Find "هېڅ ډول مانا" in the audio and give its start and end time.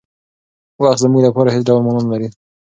1.55-2.01